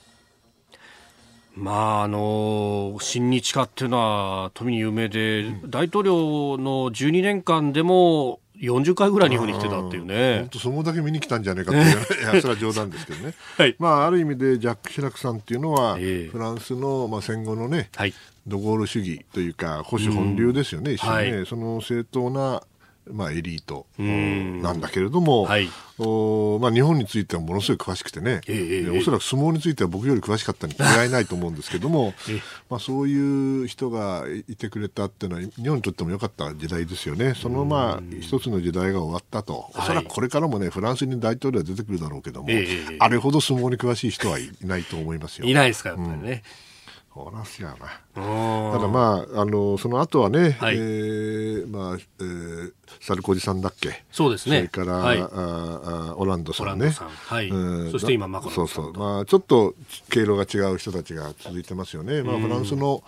[1.55, 10.39] まああの親日家っていうのは富に有名で、大統領の12年間でも40回ぐらい日本に来てたっていうね。
[10.41, 13.35] 本当そのだけ見に来たんじゃないかっていう、いやそれは冗談ですけどね。
[13.59, 18.15] はい、まあある意味でジャック・シラクさんっていうのは、えー、フランスのまあ戦後のね、はい、
[18.47, 22.63] ドゴール主義というか保守本流ですよね、一緒にね、はい、その正当な
[23.11, 32.41] まあ、エリートなんだけれども、はい、おまあ、日本についてはものすごい詳しくてね、えー、おそらく相撲については僕より詳しかったに違いないと思うんですけども、えー、
[32.71, 45.47] まあ、そういう人がいてくれたっていうのは日本にとっても良かった時代ですよね、そのまあ一つの時代が終わったと、おそらくこれからもねフランスに大統領は出てくるだろうけども、えー、あれほど相撲に詳しい人はいないと思いますよ。
[45.47, 46.43] いないですかやっぱりね。
[46.69, 46.74] うん
[47.15, 48.73] そらすやな。
[48.73, 54.03] ただまあ、あの、その後はね、はい、えー、まあ、えー、サルコジさんだっけ？
[54.11, 54.57] そうですね。
[54.57, 56.89] それから、はい、ああオランドさんね。
[56.89, 57.49] んはい。
[57.49, 58.93] うん、そして今、マクロンそうそう。
[58.95, 59.75] まあ、ちょっと
[60.11, 62.23] 経路が違う人たちが続いてますよね。
[62.25, 63.05] まあ、フランスの、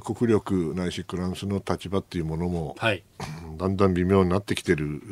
[0.00, 3.02] 国力ないしフランスの立場っていうものも、はい、
[3.56, 5.02] だんだん微妙になってきてる。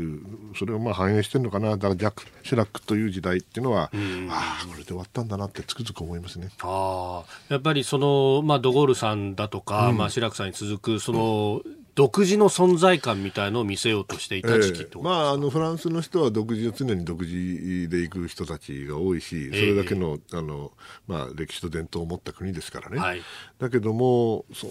[0.59, 1.71] それをまあ反映してるのかな。
[1.71, 3.91] だからジャック・シラックという時代っていうのは、
[4.31, 6.51] ああこれで終わったんだなってつくづく思いますね。
[6.61, 20.71] あやっぱりその、まあ、ドゴールさんだとか、うん、まあ、シラックさんに続くその、うん独自の存在感みたいのを見せようとしていた時期と、えー、まあ、あのフランスの人は独自を常に独自で行く人たちが多いし、それだけのあの、
[21.09, 22.99] まあ、歴史と伝統を持った国ですからね。
[23.01, 23.23] はい、
[23.59, 24.69] だけどもそ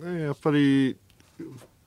[0.00, 0.96] うね、やっぱり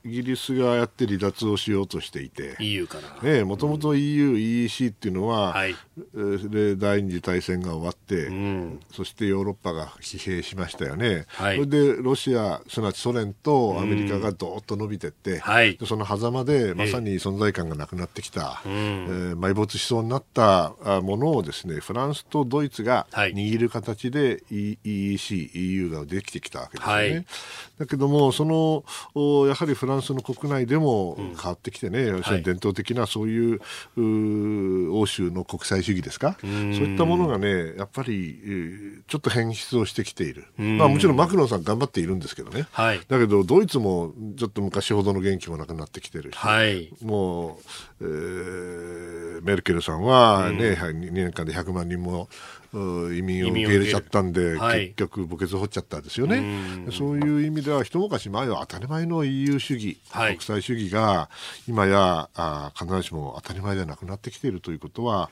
[0.08, 5.76] イギリスがやって離脱をしようとしていて EU からもともと EU、EEC っていうのは、はい、
[6.50, 15.42] で第二次大戦が終わって、うん、そしてヨーロッパが疲弊しましたよね、はい、それでロシアすなわちソ連とアメリカがどーっと伸びていって、
[15.80, 27.02] うん、その狭間でまさに存在感がなくなってきた、えー、埋没しそうになったものをですねフランスとドイツが握る形で EEC、EU ができてきたわけですよね。
[27.02, 27.26] はい、
[27.80, 28.84] だけどもその
[29.48, 33.60] やはりフランスの国内でも変わってきてね、うん、伝統的なそういう
[34.94, 47.60] 欧州の国際主義ですか、そういったものがね、やっぱり、えー、ちょっと変質をしてきている、まあ、もちろんマクロンさん頑張っているんですけどね、はい、だけどドイツもちょっと昔ほどの元気もなくなってきてるし、はい、も
[48.02, 52.30] う、えー、メルケルさんはね、うん、2年間で100万人も
[52.74, 56.88] 移民を受け入れちゃったんで、はい、結局墓穴掘っちゃったんですよね。
[56.92, 61.30] そういう意味では一昔前は当たり前の EU 主義、はい、国際主義が
[61.68, 65.30] 今やあ必ずしも当たり前ではなくなってきているということは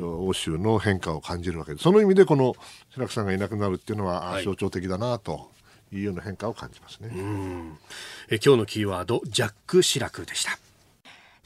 [0.00, 1.84] 欧州の変化を感じるわけです。
[1.84, 2.54] その意味でこの
[2.90, 5.50] 白木さんがいなくなるっていうのは象徴的だなと。
[5.92, 7.10] いうような変化を感じますね。
[8.28, 10.58] え今日のキーワードジャック・シラクでした。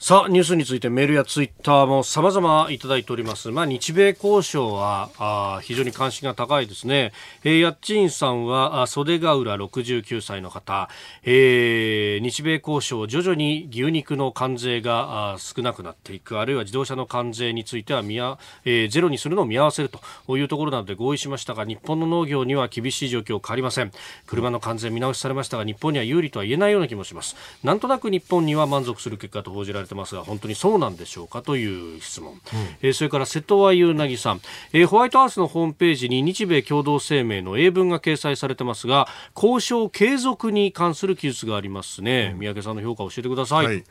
[0.03, 3.51] さあ、ニュースについてメールやツイッターも様々いただいております。
[3.51, 7.13] まあ、日米交渉は、あ非常に関心が高いですね。
[7.43, 10.89] えー、やっちんさんは、あ袖ヶ浦69歳の方、
[11.21, 19.91] えー、日米交渉、徐々に牛肉の関税があ少なくなっていく、あるいは自動車の関税については見や、えー、ゼロにするのを見合わせる
[20.25, 23.91] というところなどで合意しましたが、日本の農業には厳しい状況変わりません。
[24.25, 27.35] 車の関税見直しされましたが、日本には有利とは言えないような気もします。
[27.63, 32.39] なんとなく日本には満足する結果と報じられてますが本当にそうなんでしょうかという質問、うん、
[32.81, 34.41] えー、それから瀬戸和優なさん、
[34.73, 43.83] えー、ホワイトハウスのホームページに日米共同声明の英文が掲載されてますが交渉継続に関する記述がありますね、うん、三宅さんの評価を教えてください、はい。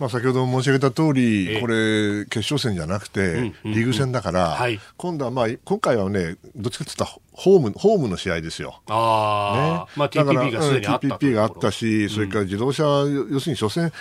[0.00, 4.58] まあ、先ほど申し上げた通り、これ、決勝戦じゃなくて、リーグ戦だから、
[4.96, 8.80] 今度は、まあ、今回はね、どっちかというと、ホーム、ホームの試合ですよ。
[8.88, 9.92] あね。
[9.96, 11.06] まあ、TPP がすでにあった。
[11.06, 13.92] TPP があったし、それから自動車、要するに初戦、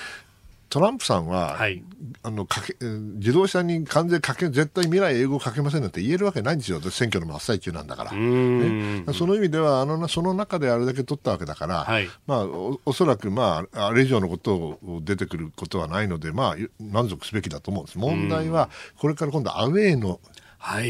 [0.70, 1.84] トランプさんは、はい、
[2.24, 17.98] あのかけ自動車に関税かけ絶対未来英語かけませんなんて言えるわけないんですよ、選挙の真っ最中なんだから、ね、その意味ではあの、その中であれだけ取ったわけだから、はい、まあ、おおそらく、まあ、あれ以上のことを出てくることはないので、まあ、満足すべきだと思うんです。
[17.98, 20.20] 問題は、これから今度、アウェーの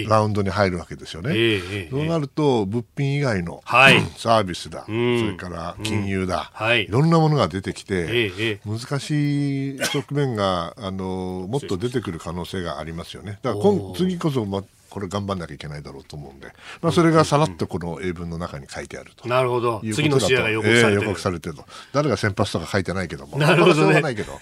[0.08, 1.62] ラウンドに入るわけですよね。
[1.89, 13.39] そうなると物品以外の、はい、サービスだ、それから金融だ、はい、いろんなものが出てきて、難しい側面があのもっと出てくる可能性がありますよね。
[13.41, 16.47] だから今次こそ、まこれ頑張んなきゃいけないだろうと思うんで、
[16.82, 19.28] まあ、それがさらっとこの英文の中に書いてあると。
[19.28, 19.82] なるほど。
[19.93, 20.93] 次の試合が予告されてる。
[20.93, 21.65] えー、予告されてると。
[21.93, 23.38] 誰が先発とか書いてないけども。
[23.38, 23.80] なるほど、ね。
[23.80, 24.34] しょうがないけど、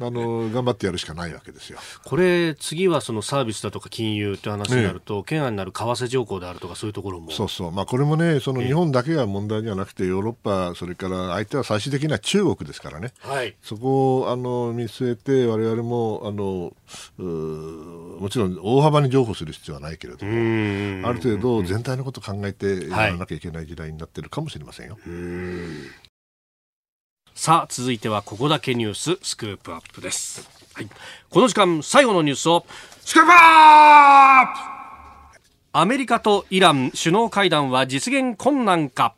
[0.00, 1.78] あの、頑張ってやるしかないわけですよ。
[2.04, 7.30] これ、次はそのサービスだとか金融って話になると、懸案になる為替条項であるとかそういうところも。
[7.30, 7.72] そうそう。
[7.72, 13.12] まあ、これもね、その日本だけが問題じゃなくて、ヨーロッパ、それから相手は最終的には中国ですからね。
[13.20, 13.54] はい。
[13.62, 16.72] そこを、あの、見据えて、我々も、あの、
[17.18, 21.08] もちろん大幅に譲歩する必要はないけれども。
[21.08, 24.98] ある程度全体のことを考えてやらなきゃいけない時代になってるかもしれませんよ。
[27.34, 30.88] さあ続いてはここだけニューススクープアップです、はい、
[31.30, 32.64] この時間最後のニュースを
[33.00, 34.74] スクープアップ!
[35.72, 39.16] アメリカとイラン首脳会談は実現困難か。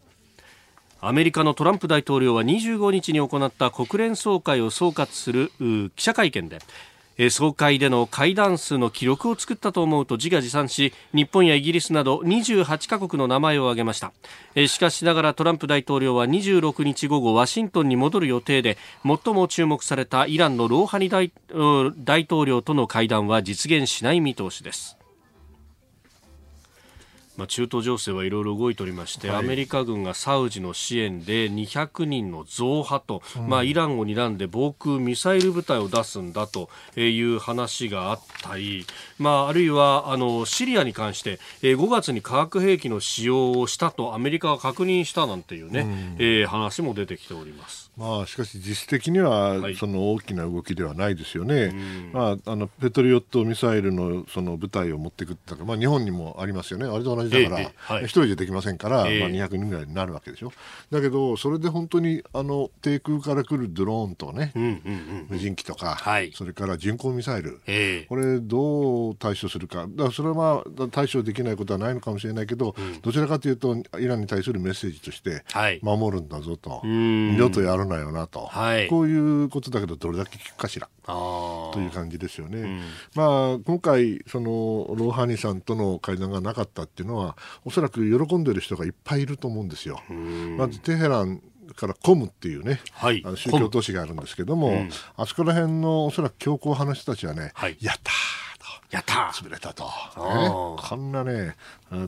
[1.03, 5.53] アメリカのトランプ大統領は25日に行った国連総会を総括する
[5.95, 6.59] 記者会見で
[7.31, 14.13] 総会での会談数の記録を作ったと思うと自画自賛し日本やイギリスなど28カ国の名前を挙げました。
[14.67, 21.31] しかしながらトランプ大統領は26日午後ワシントンに戻る予定で最も注目されたイランのローハニ大
[22.25, 24.97] 統領との会談は実現しない見通しです。
[27.37, 38.87] まあ、中東情勢はいろいろ動いておりまして、はい、アメリカ軍がサウジの支援で200人の増派と、うん、まあ、イランを睨んで防空ミサイル部隊を出すんだという話があったり、
[39.19, 47.87] まあ、あるいはあのシリアに関して、えー、5月に化学兵器の使用をしたとアメリカが確認したなんていうね、うん、えー、話も出てきております。
[47.97, 51.73] まあ、しかし実質的にはその大きな動きではないですよね、はい、
[52.13, 60.53] まあ、あのペトリオットミサイルのその部隊を持っていくってまあ、日本にもありますよね、あれと同じだから、一、えー、人でできませんから、えー、まあ、200人ぐらいになるわけでしょ、
[60.91, 75.45] だけど、それで本当にあの低空から来るドローンとね、うんうんうん、無人機とか、はい、それから巡航ミサイル、えー、これ、どう対処するか、だそれはまあ対処できないことはないのかもしれないけど、うん、どちらかというと、イランに対するメッセージとして、
[75.83, 78.47] 守るんだぞと、二度とやるなよなと。
[78.47, 78.77] はい。
[78.77, 80.89] はい、こういうことだけどどれだけ聞くかしら。
[81.07, 82.59] という感じですよね。
[82.61, 82.81] うん、
[83.15, 84.49] まあ、今回その
[84.97, 87.16] ローハニさんとの会談がなかったっていうのは
[87.65, 90.01] おそらく喜んでる人がいっぱいいると思うんですよ。
[90.57, 91.43] まずテヘラン
[91.75, 98.46] からコムっていうね、はい、あの宗教都市があるんですけども、うん、あそこら辺のおそらく強硬派の人たちはね、はい、やったー
[98.97, 99.31] やった。
[99.35, 101.55] 潰れたと、ね、こんなね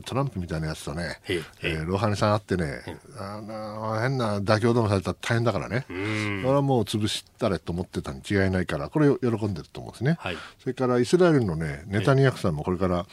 [0.05, 2.81] トランプみたいなやつとね、えー、ロハニさんあってね、
[3.17, 13.05] あの変な妥協でもされたら大変だからね、それはもう潰したれと思ってたに違いないから、これ喜んでると思うんですね、はい、それからイスラエルのね、ネタニヤフさんもこれから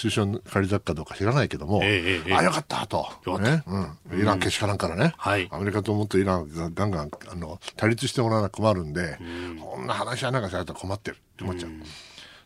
[0.00, 3.08] 首相に借り咲くかどうか知らないけども、えー、あ、よかったと、
[3.40, 3.64] ね。
[4.12, 9.18] うん、イランけしからんからね、はい、アメリカと思ってイランがガンガンあの対立してもらわな困るんで、
[9.60, 11.70] こんな話はなんかされたら困ってるって思っちゃう。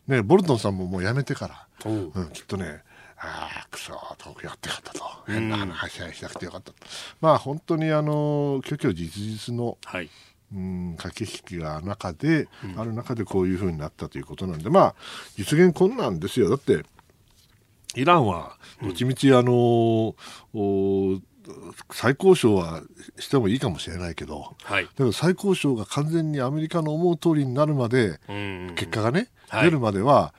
[0.07, 2.81] ね、ボルトンさんももうやめてから、うん、きっとね、
[3.17, 6.77] ああ、くそとやってよかったと、変な話し合いしなくてよかったと、
[7.19, 10.09] まあ本当にあの虚虚実実の、はい、
[10.53, 14.95] うん駆け引きが中で、うん、ある中でこういうふうになったということなんで、まあ
[15.35, 16.83] 実現困難ですよ、だって
[17.95, 20.15] イランはどっちみちあの、
[20.53, 20.59] う
[21.15, 21.23] ん、
[21.91, 22.81] 再交渉は
[23.19, 28.19] してもいいかもしれないけど、はい、だけど再交渉が完全にアメリカの思う通りになるまで、
[28.75, 30.33] 結果がね、はい、出るまでは、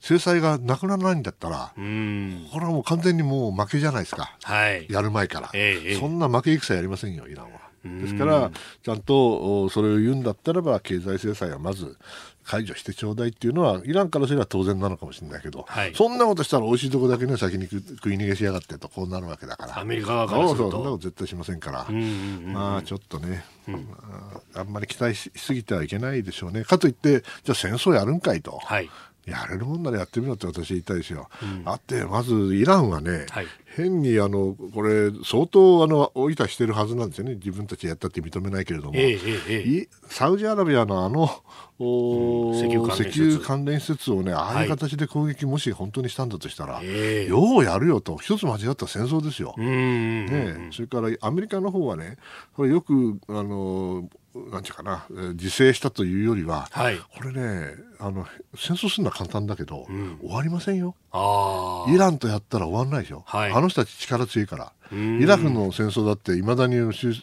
[0.00, 7.64] 制裁がなくならないんだったら、これはもう完全にもう負けじゃないですか、はい、やる前から、えー、そんな負け戦やりませんよ、イランは。
[7.84, 8.50] ですから、
[8.82, 11.96] ちゃんとそれを言うんだったらば、経済制裁はまず
[12.44, 20.70] 解除してちょうだいっていうのは、イランからすれば当然なのかもしれないけど、はい、そんなことしたら、美味しいとこだけね、先に食い逃げしやがってと、こうなるわけだから、アメリカ側からすると。
[20.70, 21.86] そんなこと絶対しませんから、
[22.52, 23.88] まあちょっとね、うん、
[24.54, 26.64] あんまり期待しすぎてはいけないでしょうね。
[26.64, 28.58] かといって、じゃあ戦争やるんかいと。
[28.58, 28.90] はい
[29.26, 31.28] やれるもんならやってみろって私言いたいですよ。
[31.42, 33.46] うん、あって、まずイランはね、はい、
[33.76, 41.28] 変にあのこれ、相当あの追いたしてるはずなんですよね、自分たちやったって認めないけれども、えーえー、サウジアラビアのあの、
[41.78, 44.14] うん、石油関連施設。
[44.14, 49.54] をね、ああいう形で攻撃、もし本当にしたんだとしたら、ようやるよと、一つ間違った戦争ですよ。
[49.58, 52.16] ね、それからアメリカの方はね、
[52.54, 57.74] これよくあのなんていうかな、自制したというよりは、はい、これね
[58.04, 60.94] あの、戦争するのは簡単だけど、うん、終わりませんよ。
[61.88, 63.22] イランとやったら終わらないでしょ。
[63.26, 64.72] はい、あの人たち力強いから。
[64.92, 67.14] イラクの戦争だっていまだに収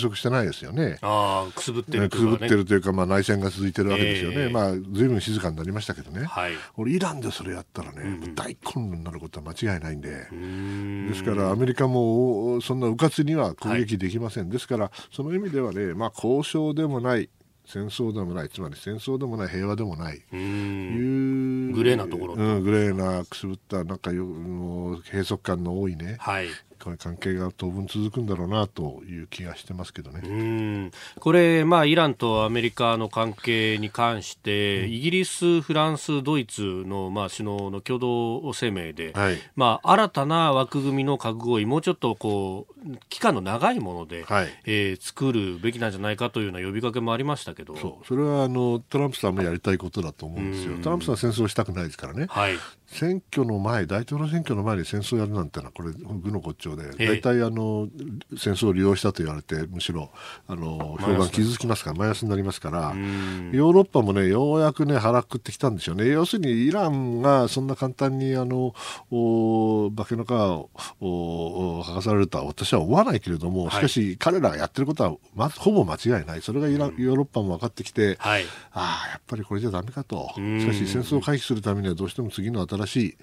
[0.00, 0.98] 束してないですよね。
[1.02, 4.36] ああ、くすぶってるというか、ね、くすぶってるというか、まあ、内戦が続いてるわけですよね。
[4.42, 6.24] えー、まあ、ずいぶん静かになりましたけどね。
[6.24, 10.10] はい、俺、イランでそれやったらね、うん、大混乱になることは間違いないんで。
[10.10, 14.44] ですから、アメリカもそんな迂闊には攻撃できません。
[14.44, 17.28] はい、ですから、その意味ではね、まあ、交渉でもない、
[17.68, 26.48] 戦争でもないつまり戦争でもない平和でもないいうグレーなところ、うん、グレーなくすぶったなんかよ閉塞感の多いね、はい、
[26.78, 30.90] 関係が当分続くんだろうなという気がしてますけどね。
[31.18, 47.76] これ、まあ、イランとアメリカの関係に関して、うん、イギリス、フランス、ドイツの、まあ、首脳の共同声明で、はい、まあ、新たな枠組みの核合意、もうちょっとこう期間の長いもので、はい、えー、作るべきなんじゃないかというような呼びかけもありましたけど。
[47.76, 48.06] そう。
[48.06, 52.54] それはあのトランプさんもやりたいことだと思うんですよ、トランプさんは戦争したくないですからね、はい、
[52.90, 57.86] 選挙の前、大統領選挙の前に戦争をやるなんてのは、これ、愚の骨頂で、大体あの
[58.36, 60.10] 戦争を利用したと言われて、むしろ
[60.46, 62.94] あの評判傷つきますから、マイナスになりますから、
[63.52, 68.74] ヨーロッパもね、ようやくね、腹くってきたんでしょうね、要するにイランがそんな簡単にあの
[69.10, 70.32] お化けの皮
[71.02, 83.16] を剥がされるとは私は思わないけれども、しかし、彼らがやってることは、ま、ほぼ間違いない、それがイラン、ヨーロッパも分かってきて、はい、ああ、やっぱりこれじゃだめかと、しかし戦争を回避するためには、どうしても次の新しい、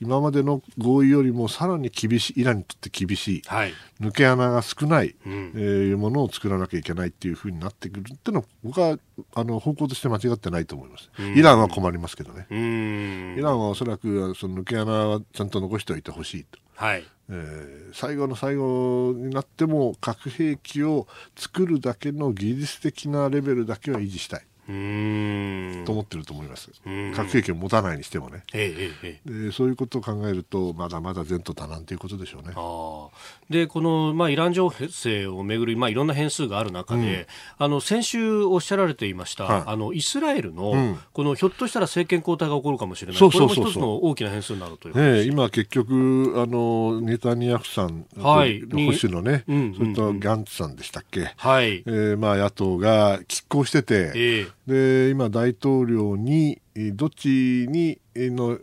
[0.00, 8.98] 今までの合意よりもさらに厳しい、イランにとって厳しい、はい、抜け穴が少ない、うん、えー、ものを作らなきゃいけないっていうふうになってくるっていうのは、僕は
[9.34, 11.10] あの方向として間違ってないと思います。
[11.18, 12.46] イランは困りますけどね。
[12.50, 16.58] イランはおそらくその抜け穴はちゃんと残しておいてほしいと。
[16.74, 21.06] はいえー、最後の最後になっても核兵器を
[21.36, 24.47] 作るだけの技術的なレベルだけは維持したい。
[24.68, 26.70] と思ってると思います、
[27.14, 32.54] 核兵器を持たないにしてもね、えええ、でそういうことを考えると、まだまだ前途多難ということでしょうね。
[33.48, 51.82] でこの、まあ、イラン情勢をめぐる、まあ、いろんな変数がある中で、うん、あの先週おっしゃられていました、はい、あのイスラエルの、うん、このひょっとしたら政権交代が起こるかもしれない、そうそうそうこれも一つの大きな変数になるという、え今、結局あの、ネタニヤフさん、はい、保守のね、うん、それとガンツさんでしたっけ、はい。
[51.86, 56.60] えーまあ、野党が拮抗してて、えーで今、大統領に
[56.92, 58.58] どっちにの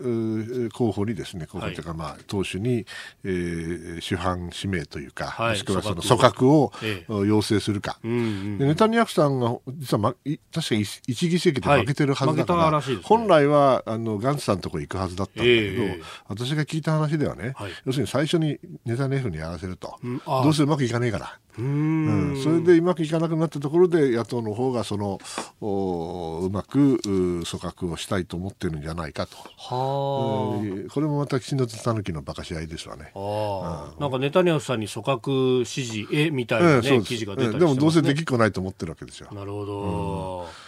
[0.71, 2.85] 候補にですね候補というか、まあ、党首に、
[3.23, 10.15] えー、主犯指名というか、はい、もしくはその組閣を、ええ、要請するか、うんうん、でネタニヤフさんが実は、ま、
[10.53, 10.75] 確か
[11.07, 21.39] 一議席で負けてるはずだから、はいね、本来はあのガンツさんのところ行くはずだったんだけど、え、私が聞いた話ではね、はい、要するに最初にネタニヤフにやらせると、うん、どうせうまくいかねえから。
[21.57, 25.19] うん、それでうまくいかなくなったところで野党の方がその
[25.61, 29.37] うまく組閣をしたいと思ってるんじゃないかと。
[29.57, 33.11] はあ、これもまた岸田たぬきの馬鹿し合いですわね。
[33.15, 39.29] あうん、なんかネタニヤフさんに組閣指示えみたいなね、ええ、記事が出たりして、ね、でもどうせできっこないと思ってるわけですよ。
[39.31, 40.39] なるほど。
[40.41, 40.64] うん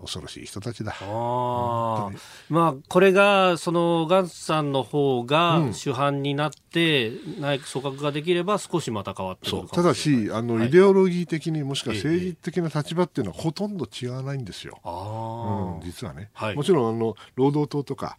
[0.00, 0.94] 恐ろしい人たちだ。
[1.00, 2.10] あ
[2.50, 14.80] まあ、これが、その、ガンツさんの方が主犯になって、内閣組閣ができれば少しまた変わってくるただし、あの、はい、イデオロギー的にもしくは政治的な立場っていうのはほとんど違わないんですよ。
[14.84, 16.30] うん、実はね。
[16.34, 18.18] はい、もちろん、あの、労働党とか、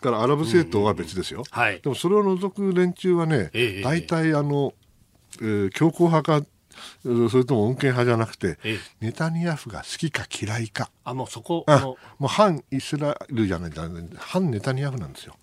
[0.00, 1.44] からアラブ政党は別ですよ。
[1.50, 3.50] はい、でもそれを除く連中はね、
[3.82, 4.74] 大体、あの、
[5.40, 6.46] えー、強硬派か
[7.02, 8.58] それとも穏健派じゃなくて、
[9.00, 10.90] ネタニヤフが好きか嫌いか。
[11.04, 11.64] あ、もうそこ。
[11.66, 13.72] あもう反イスラエルじゃない
[14.16, 15.36] 反ネタニヤフなんですよ。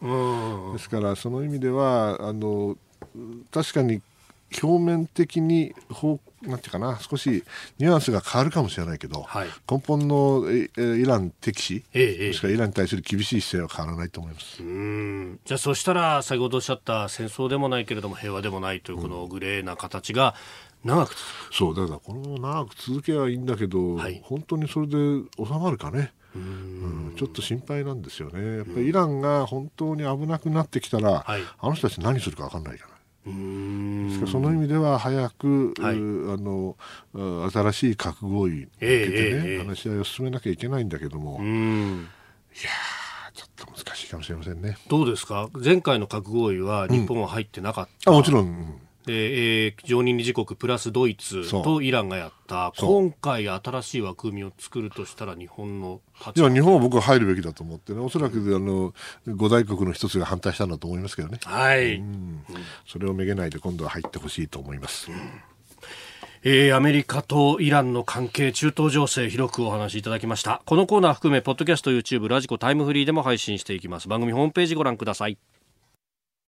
[0.73, 2.77] ですから、その意味では、あの、
[3.51, 4.01] 確かに
[4.61, 5.73] 表面的に
[6.41, 7.43] なんていうかな少し
[7.77, 14.61] ニュアンスが変わるかもしれないけど、はい、根本のイラン敵視、ええ、もしくはイランに対する厳しい姿勢は変わらないと思います。
[14.61, 15.39] うん。
[15.45, 20.36] じゃあそしたら先ほどおっしゃった戦争でもないけれども平和でもないというこのグレーな形が
[20.84, 21.15] 長く
[21.51, 24.93] そうだからこの長く続けばいいんだけど、はい、本当にそれで
[25.38, 26.13] 収まるかね。
[26.34, 28.57] うん、ちょっと心配なんですよね。
[28.57, 32.91] やっぱりイランが本当に危なくなってきたら、はい、あの人たち何するか分かんないから。
[33.25, 36.75] ですからその意味では早く、はい、あの
[37.51, 42.69] 新しい核合意に向けてね、えー、話し合いを進めなきゃいけないんだけども、いや
[43.34, 44.77] ちょっと難しいかもしれませんね。
[44.88, 45.49] どうですか？
[45.53, 52.71] 前回の核合意は日本は入ってなかった、うん、あもちろん、うんで、えー、常任理事国プラスドイツとイランがやった。
[52.77, 56.01] 今回新しい枠組みを作るとしたら日本の
[56.35, 57.99] いや日本は僕は入るべきだと思ってね。
[57.99, 58.93] おそらくあの
[59.27, 61.39] 五大国の一つが反対したんだと思いますけどね。
[61.43, 62.43] はい、うん、
[62.87, 65.17] それをめげないで今度は入ってほしいと思います、うん
[66.43, 70.63] えー、アメリカとイランの関係、中東情勢、広くお話しいただきました。
[70.65, 74.07] このコーナー含め、ポッドキャスト、YouTube、ラジコ、タイムフリーでも配信していきます。
[74.07, 75.37] 番組ホームページご覧ください。